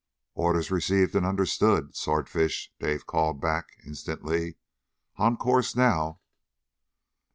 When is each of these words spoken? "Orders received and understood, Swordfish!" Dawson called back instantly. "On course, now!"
"Orders 0.33 0.71
received 0.71 1.13
and 1.15 1.27
understood, 1.27 1.95
Swordfish!" 1.95 2.73
Dawson 2.79 3.01
called 3.05 3.39
back 3.39 3.67
instantly. 3.85 4.57
"On 5.17 5.37
course, 5.37 5.75
now!" 5.75 6.21